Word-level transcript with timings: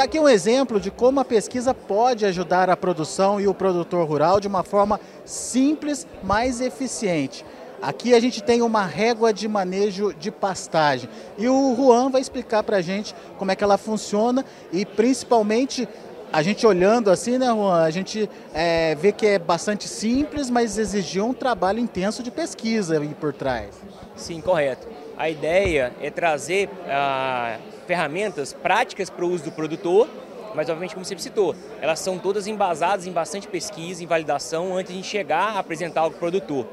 Está 0.00 0.06
aqui 0.06 0.18
um 0.18 0.30
exemplo 0.30 0.80
de 0.80 0.90
como 0.90 1.20
a 1.20 1.24
pesquisa 1.26 1.74
pode 1.74 2.24
ajudar 2.24 2.70
a 2.70 2.76
produção 2.76 3.38
e 3.38 3.46
o 3.46 3.52
produtor 3.52 4.08
rural 4.08 4.40
de 4.40 4.48
uma 4.48 4.62
forma 4.62 4.98
simples, 5.26 6.06
mais 6.22 6.62
eficiente. 6.62 7.44
Aqui 7.82 8.14
a 8.14 8.18
gente 8.18 8.42
tem 8.42 8.62
uma 8.62 8.86
régua 8.86 9.30
de 9.30 9.46
manejo 9.46 10.14
de 10.14 10.30
pastagem 10.30 11.06
e 11.36 11.46
o 11.50 11.74
Juan 11.76 12.08
vai 12.08 12.22
explicar 12.22 12.62
para 12.62 12.78
a 12.78 12.80
gente 12.80 13.14
como 13.36 13.50
é 13.50 13.54
que 13.54 13.62
ela 13.62 13.76
funciona 13.76 14.42
e 14.72 14.86
principalmente 14.86 15.86
a 16.32 16.42
gente 16.42 16.66
olhando 16.66 17.10
assim, 17.10 17.36
né, 17.36 17.48
Juan, 17.48 17.82
a 17.82 17.90
gente 17.90 18.26
é, 18.54 18.94
vê 18.94 19.12
que 19.12 19.26
é 19.26 19.38
bastante 19.38 19.86
simples, 19.86 20.48
mas 20.48 20.78
exigiu 20.78 21.26
um 21.26 21.34
trabalho 21.34 21.78
intenso 21.78 22.22
de 22.22 22.30
pesquisa 22.30 22.98
aí 22.98 23.14
por 23.20 23.34
trás. 23.34 23.74
Sim, 24.16 24.40
correto. 24.40 24.86
A 25.20 25.28
ideia 25.28 25.92
é 26.00 26.08
trazer 26.08 26.70
ah, 26.88 27.58
ferramentas 27.86 28.54
práticas 28.54 29.10
para 29.10 29.22
o 29.22 29.28
uso 29.28 29.44
do 29.44 29.52
produtor, 29.52 30.08
mas 30.54 30.66
obviamente, 30.70 30.94
como 30.94 31.04
você 31.04 31.18
citou, 31.18 31.54
elas 31.78 31.98
são 31.98 32.18
todas 32.18 32.46
embasadas 32.46 33.06
em 33.06 33.12
bastante 33.12 33.46
pesquisa, 33.46 34.02
em 34.02 34.06
validação, 34.06 34.74
antes 34.74 34.94
de 34.94 35.02
chegar 35.02 35.56
a 35.56 35.58
apresentar 35.58 36.00
ao 36.00 36.10
produtor. 36.10 36.66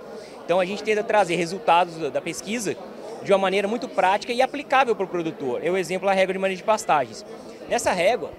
Então 0.46 0.62
a 0.62 0.66
gente 0.66 0.82
tenta 0.82 1.04
trazer 1.04 1.36
resultados 1.36 1.98
da 2.10 2.22
pesquisa 2.22 2.78
de 3.22 3.34
uma 3.34 3.38
maneira 3.38 3.68
muito 3.68 3.90
prática 3.90 4.32
e 4.32 4.42
aplicável 4.42 4.96
para 4.96 5.04
o 5.04 5.10
produtor. 5.10 5.60
É 5.62 5.70
o 5.70 5.76
exemplo 5.76 6.08
da 6.08 6.14
régua 6.14 6.32
de 6.32 6.40
manejo 6.40 6.60
de 6.60 6.64
pastagens. 6.64 7.26
Nessa 7.68 7.92
régua, 7.92 8.32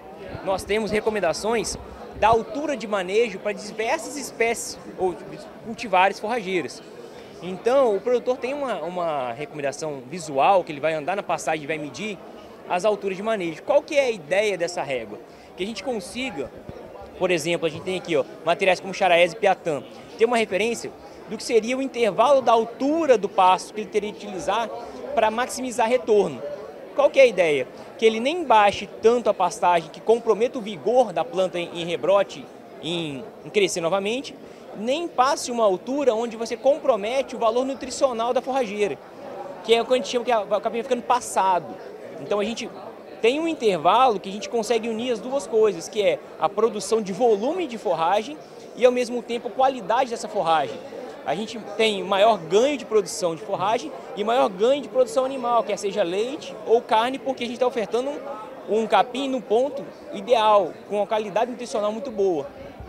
nós 0.43 0.65
temos 0.65 0.91
recomendações 0.91 1.77
da 2.19 2.29
altura 2.29 2.79
de 2.79 2.87
manejo 2.87 3.39
para 3.41 3.53
diversas 3.53 4.17
espécies 4.17 4.79
ou 4.97 5.15
cultivares 5.67 6.19
forrageiras. 6.19 6.83
Então, 7.43 7.95
o 7.95 8.01
produtor 8.01 8.37
tem 8.37 8.53
uma, 8.53 8.83
uma 8.83 9.33
recomendação 9.33 10.03
visual 10.11 10.65
que 10.65 10.73
ele 10.73 10.81
vai 10.81 10.95
andar 10.95 11.15
na 11.15 11.23
pastagem 11.23 11.65
e 11.65 11.67
vai 11.67 11.79
medir 11.79 12.19
as 12.69 12.85
alturas 12.85 13.17
de 13.17 13.23
manejo. 13.23 13.63
Qual 13.63 13.81
que 13.83 13.97
é 13.97 14.07
a 14.07 14.11
ideia 14.11 14.59
dessa 14.59 14.83
régua? 14.83 15.19
Que 15.57 15.63
a 15.63 15.67
gente 15.67 15.85
consiga, 15.85 16.51
por 17.19 17.31
exemplo, 17.31 17.67
a 17.67 17.71
gente 17.71 17.83
tem 17.83 17.97
aqui 17.97 18.17
ó, 18.17 18.25
materiais 18.45 18.81
como 18.81 18.93
charaés 18.93 19.33
e 19.33 19.37
piatã, 19.37 19.83
ter 20.19 20.25
uma 20.25 20.37
referência 20.37 20.91
do 21.29 21.37
que 21.37 21.43
seria 21.43 21.77
o 21.77 21.83
intervalo 21.83 22.43
da 22.43 22.53
altura 22.53 23.17
do 23.17 23.29
pasto 23.29 23.73
que 23.73 23.83
ele 23.83 23.91
teria 23.91 24.13
que 24.13 24.27
utilizar 24.27 24.69
para 25.15 25.31
maximizar 25.31 25.89
retorno. 25.89 26.43
Qual 26.97 27.09
que 27.09 27.21
é 27.21 27.23
a 27.23 27.27
ideia? 27.27 27.69
Que 27.97 28.05
ele 28.05 28.19
nem 28.19 28.43
baixe 28.43 28.89
tanto 29.01 29.31
a 29.31 29.35
pastagem 29.35 29.91
que 29.91 30.01
comprometa 30.01 30.59
o 30.59 30.63
vigor 30.63 31.13
da 31.13 31.25
planta 31.25 31.59
em, 31.59 31.85
rebrote, 31.85 32.45
em 32.83 33.23
crescer 33.53 33.81
novamente, 33.81 34.35
nem 34.79 35.09
passe 35.09 35.51
uma 35.51 35.65
altura 35.65 36.15
onde 36.15 36.37
você 36.37 36.57
compromete 36.57 37.37
o 37.37 37.39
valor 37.39 37.65
nutricional 37.65 38.33
da 38.33 38.41
forrageira, 38.41 38.99
que 39.65 39.75
é 39.75 39.83
o 39.83 39.85
que 39.85 39.93
a 39.93 39.97
gente 39.97 40.09
chama 40.09 40.25
que 40.25 40.33
acaba 40.33 40.71
ficando 40.71 41.03
passado. 41.03 41.75
Então 42.21 42.41
a 42.41 42.45
gente 42.45 42.71
tem 43.21 43.41
um 43.41 43.49
intervalo 43.49 44.21
que 44.21 44.29
a 44.29 44.33
gente 44.33 44.49
consegue 44.49 44.89
unir 44.89 45.13
as 45.13 45.21
duas 45.21 45.47
coisas, 45.47 45.89
que 45.89 46.03
é 46.03 46.19
a 46.39 46.49
produção 46.49 47.03
de 47.03 47.13
volume 47.13 47.67
de 47.67 47.77
forragem 47.77 48.37
e 48.77 48.87
ao 48.87 48.93
mesmo 48.93 49.23
tempo 49.23 49.51
qualidade 49.51 50.11
dessa 50.11 50.29
forragem 50.29 50.79
a 51.29 51.35
gente 51.35 51.59
tem 51.77 52.03
maior 52.03 52.39
ganho 52.39 52.79
de 52.79 52.87
produção 52.87 53.35
de 53.35 53.43
forragem 53.43 53.93
e 54.17 54.25
maior 54.25 54.49
ganho 54.49 54.81
de 54.81 54.89
produção 54.89 55.27
animal, 55.27 55.63
quer 55.63 55.77
seja 55.77 56.03
leite 56.03 56.57
ou 56.67 56.81
carne, 56.81 57.19
porque 57.19 57.45
a 57.45 57.47
gente 57.47 57.57
está 57.57 57.67
ofertando 57.67 58.09
um, 58.67 58.81
um 58.81 58.87
capim 58.87 59.29
no 59.29 59.43
ponto 59.43 59.85
ideal, 60.15 60.73
com 60.89 60.97
uma 60.97 61.07
qualidade 61.07 61.51
nutricional 61.51 61.93
muito 61.93 62.11
boa. 62.11 62.47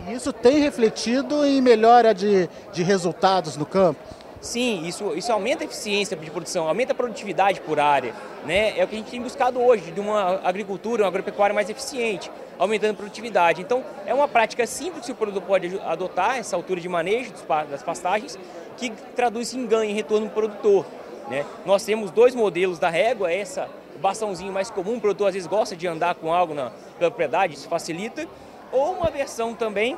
Isso 0.08 0.32
tem 0.32 0.60
refletido 0.60 1.46
em 1.46 1.62
melhora 1.62 2.14
de, 2.14 2.50
de 2.72 2.84
resultados 2.84 3.58
no 3.58 3.66
campo? 3.66 4.00
Sim, 4.42 4.86
isso, 4.86 5.14
isso 5.16 5.32
aumenta 5.32 5.64
a 5.64 5.66
eficiência 5.66 6.16
de 6.16 6.32
produção, 6.32 6.68
aumenta 6.68 6.94
a 6.94 6.96
produtividade 6.96 7.60
por 7.60 7.80
área. 7.80 8.14
Né? 8.46 8.80
É 8.80 8.84
o 8.84 8.88
que 8.88 8.96
a 8.96 8.98
gente 8.98 9.12
tem 9.12 9.22
buscado 9.22 9.60
hoje, 9.60 9.92
de 9.92 10.00
uma 10.00 10.40
agricultura, 10.44 11.04
uma 11.04 11.10
agropecuária 11.10 11.54
mais 11.54 11.70
eficiente, 11.70 12.32
aumentando 12.58 12.92
a 12.92 12.96
produtividade. 12.96 13.62
Então, 13.62 13.84
é 14.06 14.14
uma 14.14 14.30
prática 14.30 14.66
simples 14.66 15.06
que 15.06 15.12
o 15.12 15.16
produtor 15.16 15.42
pode 15.42 15.80
adotar, 15.86 16.38
essa 16.38 16.56
altura 16.56 16.80
de 16.80 16.88
manejo 16.88 17.34
das 17.70 17.84
pastagens, 17.84 18.40
que 18.78 18.92
traduz 19.14 19.54
em 19.54 19.66
ganho, 19.66 19.92
em 19.92 19.94
retorno 19.94 20.28
do 20.28 20.34
produtor. 20.34 20.86
Né? 21.30 21.46
Nós 21.66 21.84
temos 21.84 22.10
dois 22.10 22.34
modelos 22.34 22.80
da 22.80 22.90
régua, 22.90 23.32
essa 23.32 23.68
o 23.94 24.00
bastãozinho 24.00 24.54
mais 24.54 24.72
comum, 24.72 24.96
o 24.96 25.02
produtor 25.02 25.28
às 25.28 25.34
vezes 25.34 25.48
gosta 25.48 25.76
de 25.76 25.86
andar 25.86 26.16
com 26.16 26.34
algo 26.34 26.54
na 26.54 26.72
propriedade, 26.98 27.56
isso 27.56 27.68
facilita, 27.68 28.26
ou 28.72 28.94
uma 28.94 29.10
versão 29.10 29.54
também 29.54 29.98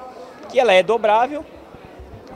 que 0.49 0.59
ela 0.59 0.73
é 0.73 0.83
dobrável, 0.83 1.45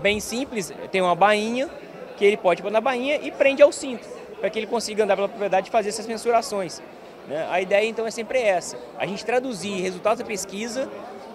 bem 0.02 0.20
simples, 0.20 0.74
tem 0.92 1.02
uma 1.02 1.16
bainha, 1.16 1.70
que 2.18 2.24
ele 2.24 2.38
pode 2.38 2.62
pôr 2.62 2.72
na 2.72 2.80
bainha 2.80 3.18
e 3.22 3.32
prende 3.32 3.62
ao 3.62 3.72
cinto, 3.72 4.08
para 4.40 4.50
que 4.50 4.60
ele 4.60 4.68
consiga 4.68 5.04
andar 5.04 5.16
pela 5.16 5.28
propriedade 5.28 5.68
e 5.68 5.72
fazer 5.72 5.90
essas 5.90 6.08
mensurações. 6.08 6.82
Né? 7.28 7.48
A 7.50 7.60
ideia 7.60 7.86
então 7.86 8.06
é 8.06 8.12
sempre 8.12 8.40
essa, 8.40 8.78
a 8.98 9.06
gente 9.06 9.26
traduzir 9.26 9.82
resultados 9.82 10.20
da 10.20 10.26
pesquisa 10.26 10.90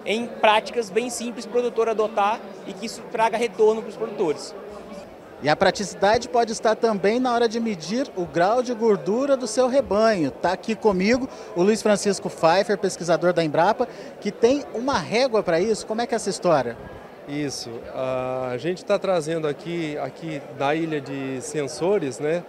em 0.05 0.25
práticas 0.25 0.89
bem 0.89 1.09
simples 1.09 1.45
para 1.45 1.51
o 1.51 1.61
produtor 1.61 1.89
adotar 1.89 2.39
e 2.65 2.73
que 2.73 2.85
isso 2.85 3.01
traga 3.11 3.37
retorno 3.37 3.81
para 3.81 3.89
os 3.89 3.97
produtores. 3.97 4.55
E 5.43 5.49
a 5.49 5.55
praticidade 5.55 6.29
pode 6.29 6.51
estar 6.51 6.75
também 6.75 7.19
na 7.19 7.33
hora 7.33 7.49
de 7.49 7.59
medir 7.59 8.07
o 8.15 8.25
grau 8.25 8.61
de 8.61 8.75
gordura 8.75 9.35
do 9.35 9.47
seu 9.47 9.67
rebanho. 9.67 10.27
Está 10.27 10.51
aqui 10.53 10.75
comigo 10.75 11.27
o 11.55 11.63
Luiz 11.63 11.81
Francisco 11.81 12.29
Pfeiffer, 12.29 12.77
pesquisador 12.77 13.33
da 13.33 13.43
Embrapa, 13.43 13.87
que 14.19 14.31
tem 14.31 14.63
uma 14.71 14.99
régua 14.99 15.41
para 15.41 15.59
isso. 15.59 15.87
Como 15.87 15.99
é 15.99 16.05
que 16.05 16.13
é 16.13 16.17
essa 16.17 16.29
história? 16.29 16.77
Isso. 17.27 17.71
A 18.51 18.55
gente 18.57 18.83
está 18.83 18.99
trazendo 18.99 19.47
aqui, 19.47 19.97
aqui 19.97 20.39
na 20.59 20.75
ilha 20.75 21.01
de 21.01 21.41
sensores, 21.41 22.19
né, 22.19 22.43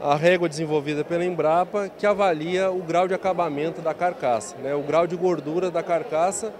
a 0.00 0.14
régua 0.14 0.48
desenvolvida 0.48 1.04
pela 1.04 1.22
Embrapa 1.22 1.90
que 1.90 2.06
avalia 2.06 2.70
o 2.70 2.78
grau 2.78 3.06
de 3.06 3.12
acabamento 3.12 3.82
da 3.82 3.92
carcaça, 3.92 4.56
né, 4.62 4.74
o 4.74 4.80
grau 4.80 5.06
de 5.06 5.14
gordura 5.14 5.70
da 5.70 5.82
carcaça 5.82 6.54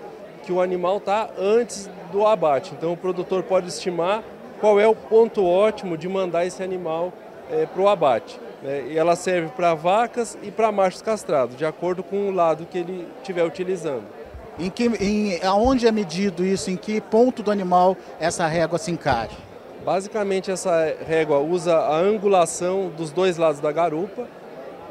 que 0.45 0.53
o 0.53 0.61
animal 0.61 0.99
está 0.99 1.31
antes 1.39 1.89
do 2.13 2.27
abate. 2.27 2.75
Então 2.77 2.93
o 2.93 2.97
produtor 2.99 3.43
pode 3.45 3.69
estimar 3.69 4.23
qual 4.61 4.79
é 4.79 4.87
o 4.87 4.95
ponto 4.95 5.45
ótimo 5.45 5.97
de 5.97 6.09
mandar 6.09 6.45
esse 6.47 6.63
animal 6.63 7.13
é, 7.51 7.67
para 7.67 7.83
o 7.83 7.89
abate. 7.89 8.39
Né, 8.63 8.85
e 8.91 8.99
ela 8.99 9.17
serve 9.17 9.49
para 9.57 9.75
vacas 9.75 10.37
e 10.43 10.51
para 10.51 10.71
machos 10.71 11.03
castrados, 11.03 11.57
de 11.57 11.65
acordo 11.65 12.03
com 12.03 12.29
o 12.29 12.31
lado 12.31 12.67
que 12.67 12.79
ele 12.79 13.09
estiver 13.21 13.45
utilizando. 13.45 14.05
Em 14.59 14.69
que, 14.69 14.87
em, 15.01 15.43
aonde 15.43 15.87
é 15.87 15.93
medido 15.93 16.45
isso? 16.45 16.71
Em 16.71 16.77
que 16.77 17.01
ponto 17.01 17.43
do 17.43 17.51
animal 17.51 17.97
essa 18.21 18.47
régua 18.47 18.79
se 18.79 18.91
encaixa? 18.91 19.37
Basicamente, 19.85 20.51
essa 20.51 20.95
régua 21.07 21.39
usa 21.39 21.75
a 21.75 21.97
angulação 21.97 22.93
dos 22.95 23.11
dois 23.11 23.39
lados 23.39 23.61
da 23.61 23.73
garupa. 23.73 24.29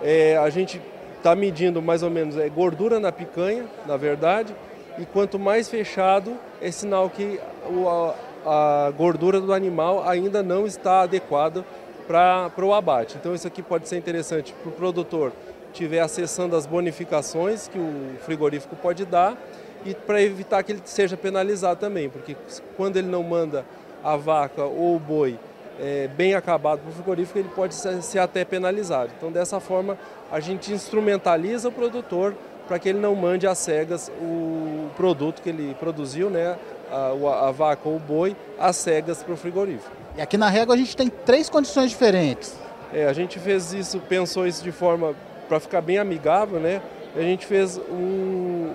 É, 0.02 0.36
a 0.38 0.50
gente 0.50 0.82
está 1.18 1.36
medindo 1.36 1.82
mais 1.82 2.02
ou 2.02 2.10
menos 2.10 2.38
é, 2.38 2.50
gordura 2.50 3.00
na 3.00 3.12
picanha, 3.12 3.66
na 3.86 3.98
verdade, 3.98 4.56
e 4.98 5.06
quanto 5.06 5.38
mais 5.38 5.70
fechado, 5.70 6.36
é 6.60 6.72
sinal 6.72 7.10
que 7.10 7.40
a, 7.88 8.16
a 8.46 8.92
gordura 8.96 9.40
do 9.40 9.54
animal 9.54 10.08
ainda 10.08 10.42
não 10.42 10.66
está 10.66 11.02
adequada 11.02 11.64
para 12.08 12.66
o 12.66 12.74
abate. 12.74 13.18
Então, 13.20 13.36
isso 13.36 13.48
aqui 13.48 13.62
pode 13.62 13.88
ser 13.88 13.98
interessante 13.98 14.54
para 14.54 14.70
o 14.70 14.72
produtor 14.72 15.32
estiver 15.72 16.00
acessando 16.00 16.56
as 16.56 16.66
bonificações 16.66 17.68
que 17.68 17.78
o 17.78 18.16
frigorífico 18.26 18.76
pode 18.76 19.06
dar 19.06 19.38
e 19.86 19.94
para 19.94 20.22
evitar 20.22 20.62
que 20.64 20.74
ele 20.74 20.82
seja 20.84 21.16
penalizado 21.16 21.80
também, 21.80 22.10
porque 22.10 22.36
quando 22.76 22.98
ele 22.98 23.08
não 23.08 23.24
manda 23.24 23.66
a 24.04 24.16
vaca 24.16 24.64
ou 24.64 24.96
o 24.96 25.00
boi 25.00 25.38
é, 25.80 26.10
bem 26.10 26.34
acabado 26.34 26.80
para 26.82 26.90
o 26.90 26.94
frigorífico, 26.94 27.40
ele 27.40 27.50
pode 27.56 27.74
ser, 27.74 28.02
ser 28.02 28.20
até 28.20 28.44
penalizado. 28.44 29.12
Então, 29.18 29.32
dessa 29.32 29.60
forma, 29.62 29.98
a 30.30 30.40
gente 30.40 30.74
instrumentaliza 30.74 31.70
o 31.70 31.72
produtor 31.72 32.36
para 32.68 32.78
que 32.78 32.90
ele 32.90 33.00
não 33.00 33.16
mande 33.16 33.48
às 33.48 33.58
cegas 33.58 34.12
o 34.22 34.90
produto 34.98 35.42
que 35.42 35.50
ele 35.50 35.76
produziu, 35.80 36.30
né, 36.30 36.58
a, 36.92 37.48
a 37.48 37.52
vaca 37.52 37.88
ou 37.88 37.96
o 37.96 38.00
boi, 38.00 38.36
às 38.58 38.76
cegas 38.76 39.24
para 39.24 39.34
o 39.34 39.38
frigorífico. 39.38 39.92
E 40.18 40.22
aqui 40.22 40.38
na 40.38 40.50
régua 40.50 40.76
a 40.76 40.78
gente 40.78 40.96
tem 40.96 41.10
três 41.10 41.50
condições 41.50 41.90
diferentes. 41.90 42.58
É, 42.94 43.06
a 43.06 43.14
gente 43.14 43.40
fez 43.40 43.72
isso, 43.74 44.00
pensou 44.00 44.48
isso 44.48 44.64
de 44.64 44.72
forma 44.72 45.16
para 45.48 45.60
ficar 45.60 45.82
bem 45.82 45.98
amigável, 45.98 46.60
né? 46.60 46.82
A 47.16 47.22
gente 47.22 47.46
fez 47.46 47.78
um, 47.78 48.72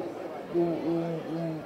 um, 0.54 0.60
um, 0.60 1.60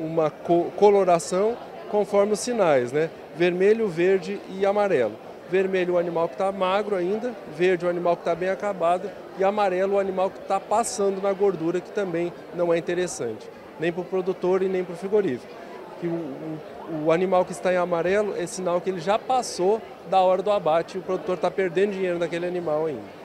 uma 0.00 0.30
coloração 0.30 1.56
conforme 1.90 2.32
os 2.32 2.40
sinais, 2.40 2.92
né? 2.92 3.10
Vermelho, 3.36 3.88
verde 3.88 4.40
e 4.48 4.64
amarelo. 4.64 5.14
Vermelho 5.50 5.94
o 5.94 5.98
animal 5.98 6.28
que 6.28 6.34
está 6.34 6.52
magro 6.52 6.94
ainda, 6.94 7.34
verde 7.56 7.84
o 7.84 7.88
animal 7.88 8.16
que 8.16 8.22
está 8.22 8.34
bem 8.34 8.48
acabado 8.48 9.10
e 9.36 9.42
amarelo 9.42 9.94
o 9.94 9.98
animal 9.98 10.30
que 10.30 10.38
está 10.38 10.60
passando 10.60 11.20
na 11.20 11.32
gordura, 11.32 11.80
que 11.80 11.90
também 11.90 12.32
não 12.54 12.72
é 12.72 12.78
interessante, 12.78 13.48
nem 13.78 13.92
para 13.92 14.02
o 14.02 14.04
produtor 14.04 14.62
e 14.62 14.68
nem 14.68 14.84
para 14.84 14.94
o 14.94 14.96
frigorífico. 14.96 15.52
Que 16.00 16.06
o, 16.06 16.12
o, 16.12 17.04
o, 17.06 17.12
animal 17.12 17.44
que 17.44 17.52
está 17.52 17.72
em 17.72 17.76
amarelo 17.76 18.34
é 18.36 18.46
sinal 18.46 18.80
que 18.80 18.88
ele 18.88 19.00
já 19.00 19.18
passou 19.18 19.80
da 20.08 20.20
hora 20.20 20.42
do 20.42 20.50
abate 20.50 20.96
e 20.96 21.00
o 21.00 21.02
produtor 21.02 21.34
está 21.34 21.50
perdendo 21.50 21.92
dinheiro 21.92 22.18
naquele 22.18 22.46
animal 22.46 22.86
ainda. 22.86 23.20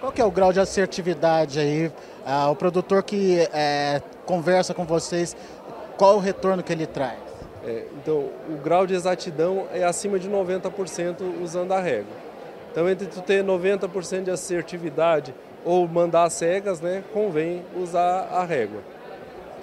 Qual 0.00 0.12
que 0.12 0.20
é 0.20 0.24
o 0.24 0.30
grau 0.30 0.52
de 0.52 0.60
assertividade 0.60 1.58
aí? 1.58 1.90
Ah, 2.24 2.50
o 2.50 2.56
produtor 2.56 3.02
que 3.02 3.38
é, 3.52 4.00
conversa 4.26 4.74
com 4.74 4.84
vocês, 4.84 5.36
qual 5.96 6.16
o 6.16 6.20
retorno 6.20 6.62
que 6.62 6.72
ele 6.72 6.86
traz? 6.86 7.18
É, 7.64 7.86
então, 7.96 8.28
o 8.48 8.56
grau 8.62 8.86
de 8.86 8.94
exatidão 8.94 9.66
é 9.72 9.82
acima 9.82 10.18
de 10.18 10.28
90% 10.28 11.42
usando 11.42 11.72
a 11.72 11.80
régua. 11.80 12.12
Então, 12.70 12.88
entre 12.88 13.06
tu 13.06 13.22
ter 13.22 13.42
90% 13.42 14.24
de 14.24 14.30
assertividade 14.30 15.34
ou 15.64 15.88
mandar 15.88 16.28
cegas, 16.28 16.80
né, 16.80 17.02
convém 17.12 17.64
usar 17.74 18.28
a 18.30 18.44
régua. 18.44 18.82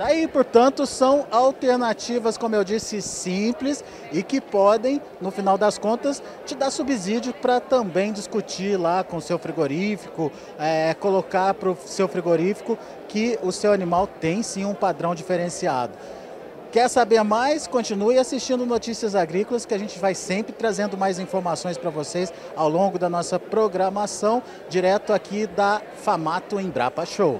Tá 0.02 0.08
portanto, 0.34 0.88
são 0.88 1.28
alternativas, 1.30 2.36
como 2.36 2.56
eu 2.56 2.64
disse, 2.64 3.04
simples 3.04 3.84
e 4.12 4.24
que 4.24 4.42
podem, 4.42 5.00
no 5.22 5.30
final 5.30 5.60
das 5.60 5.78
contas, 5.78 6.24
te 6.44 6.56
dar 6.56 6.72
subsídio 6.72 7.32
para 7.34 7.60
também 7.60 8.12
discutir 8.12 8.78
lá 8.78 9.04
com 9.04 9.18
o 9.18 9.22
seu 9.22 9.38
frigorífico, 9.38 10.32
é, 10.58 10.96
colocar 10.96 11.54
para 11.54 11.70
o 11.70 11.78
seu 11.86 12.08
frigorífico 12.08 12.80
que 13.08 13.38
o 13.44 13.52
seu 13.52 13.72
animal 13.72 14.08
tem 14.08 14.42
sim 14.42 14.66
um 14.66 14.74
padrão 14.74 15.14
diferenciado. 15.14 15.94
Quer 16.72 16.90
saber 16.90 17.22
mais? 17.24 17.68
Continue 17.68 18.18
assistindo 18.18 18.66
Notícias 18.66 19.14
Agrícolas, 19.14 19.68
que 19.68 19.74
a 19.76 19.78
gente 19.78 20.00
vai 20.00 20.16
sempre 20.16 20.52
trazendo 20.52 20.98
mais 20.98 21.20
informações 21.20 21.78
para 21.78 21.92
vocês 21.92 22.34
ao 22.56 22.68
longo 22.68 22.98
da 22.98 23.08
nossa 23.08 23.40
programação, 23.40 24.42
direto 24.68 25.14
aqui 25.14 25.46
da 25.46 25.80
Famato 25.98 26.60
Embrapa 26.60 27.06
Show. 27.06 27.40